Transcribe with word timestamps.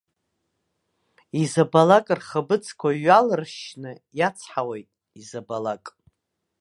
Изабалак 1.41 2.07
рхаԥыцқәа 2.19 2.89
ҩалыршьшьны 3.03 3.91
иацҳауеит, 4.17 4.89
изабалак. 5.19 5.85